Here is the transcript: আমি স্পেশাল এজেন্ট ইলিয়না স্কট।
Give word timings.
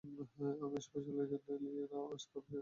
আমি 0.63 0.79
স্পেশাল 0.85 1.17
এজেন্ট 1.23 1.45
ইলিয়না 1.55 1.99
স্কট। 2.23 2.45